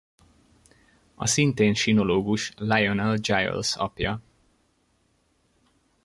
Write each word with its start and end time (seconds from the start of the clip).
A 1.15 1.25
szintén 1.27 1.73
sinológus 1.73 2.53
Lionel 2.57 3.15
Giles 3.15 3.75
apja. 3.75 4.21